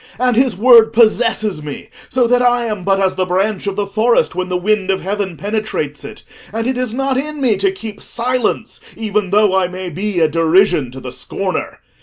And 0.19 0.35
his 0.35 0.55
word 0.57 0.93
possesses 0.93 1.61
me 1.61 1.89
so 2.09 2.25
that 2.25 2.41
I 2.41 2.65
am 2.65 2.83
but 2.83 2.99
as 2.99 3.13
the 3.13 3.25
branch 3.27 3.67
of 3.67 3.75
the 3.75 3.85
forest 3.85 4.33
when 4.33 4.49
the 4.49 4.57
wind 4.57 4.89
of 4.89 5.01
heaven 5.01 5.37
penetrates 5.37 6.03
it, 6.03 6.23
and 6.51 6.65
it 6.65 6.75
is 6.75 6.91
not 6.91 7.17
in 7.19 7.39
me 7.39 7.55
to 7.57 7.71
keep 7.71 8.01
silence, 8.01 8.79
even 8.97 9.29
though 9.29 9.55
I 9.55 9.67
may 9.67 9.91
be 9.91 10.19
a 10.19 10.27
derision 10.27 10.89
to 10.93 10.99
the 10.99 11.11
scorner. 11.11 11.81